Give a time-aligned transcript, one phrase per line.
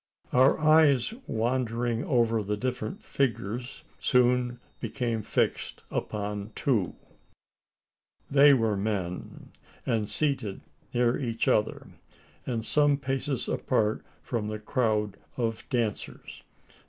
[0.33, 6.95] Our eyes, wandering over the different figures, soon became fixed upon two.
[8.27, 9.51] They were men,
[9.85, 10.61] and seated
[10.91, 11.87] near each other,
[12.47, 16.41] and some paces apart from the crowd of dancers.